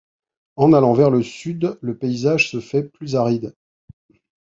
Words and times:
En 0.55 0.73
allant 0.73 0.93
vers 0.93 1.11
le 1.11 1.21
sud, 1.21 1.77
le 1.79 1.95
paysage 1.95 2.49
se 2.49 2.59
fait 2.59 2.81
plus 2.89 3.15
aride. 3.15 3.53